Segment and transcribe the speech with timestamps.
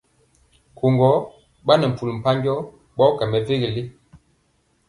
[0.77, 1.09] Kɔgɔ
[1.65, 2.55] ɓa nɛ mpul mpanjɔ
[2.97, 3.81] ɓɔɔ kyɛwɛ mɛvele.